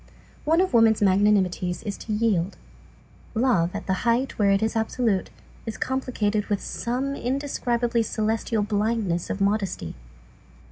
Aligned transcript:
One 0.45 0.61
of 0.61 0.73
woman's 0.73 0.99
magnanimities 1.03 1.83
is 1.83 1.95
to 1.99 2.11
yield. 2.13 2.57
Love, 3.35 3.69
at 3.75 3.85
the 3.85 3.93
height 4.01 4.39
where 4.39 4.49
it 4.49 4.63
is 4.63 4.75
absolute, 4.75 5.29
is 5.67 5.77
complicated 5.77 6.47
with 6.47 6.59
some 6.59 7.13
indescribably 7.13 8.01
celestial 8.01 8.63
blindness 8.63 9.29
of 9.29 9.39
modesty. 9.39 9.93